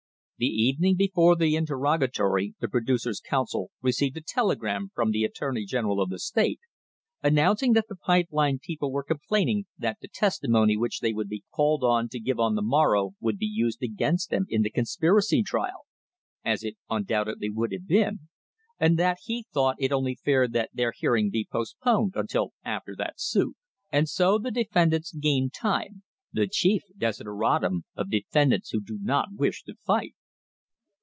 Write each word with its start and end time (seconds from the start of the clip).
The 0.43 0.47
evening 0.47 0.95
before 0.95 1.35
the 1.35 1.55
interrogatory 1.55 2.55
the 2.59 2.67
producers' 2.67 3.19
counsel 3.23 3.69
received 3.83 4.17
a 4.17 4.21
telegram 4.23 4.89
from 4.95 5.11
the 5.11 5.23
attorney 5.23 5.65
general 5.65 6.01
of 6.01 6.09
the 6.09 6.17
state, 6.17 6.59
announcing 7.21 7.73
that 7.73 7.85
the 7.87 7.95
pipe 7.95 8.29
line 8.31 8.57
people 8.57 8.91
were 8.91 9.03
complaining 9.03 9.65
that 9.77 9.99
the 10.01 10.07
testimony 10.07 10.75
which 10.75 10.99
they 10.99 11.13
would 11.13 11.27
be 11.29 11.43
called 11.53 11.83
on 11.83 12.09
to 12.09 12.19
give 12.19 12.39
on 12.39 12.55
the 12.55 12.63
morrow 12.63 13.11
would 13.19 13.37
be 13.37 13.45
used 13.45 13.83
against 13.83 14.31
them 14.31 14.47
in 14.49 14.63
the 14.63 14.71
conspiracy 14.71 15.43
trial— 15.43 15.85
as 16.43 16.63
it 16.63 16.75
undoubtedly 16.89 17.51
would 17.51 17.71
have 17.71 17.85
been— 17.85 18.21
and 18.79 18.97
that 18.97 19.17
he 19.25 19.45
thought 19.53 19.75
it 19.77 19.91
only 19.91 20.15
fair 20.15 20.47
that 20.47 20.71
their 20.73 20.91
hearing 20.91 21.29
be 21.29 21.47
post 21.51 21.75
poned 21.83 22.13
until 22.15 22.49
after 22.63 22.95
that 22.95 23.19
suit. 23.19 23.55
And 23.91 24.09
so 24.09 24.39
the 24.39 24.49
defendants 24.49 25.11
gained 25.13 25.53
time— 25.53 26.01
the 26.33 26.47
chief 26.47 26.81
desideratum 26.97 27.83
of 27.95 28.09
defendants 28.09 28.71
who 28.71 28.81
do 28.81 28.97
not 28.99 29.27
wish 29.35 29.61
to 29.65 29.75
fight. 29.85 30.15